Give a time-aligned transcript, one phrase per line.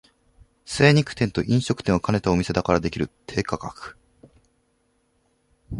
[0.65, 3.95] 精肉店と飲食店を兼ねたお店だからできる低価格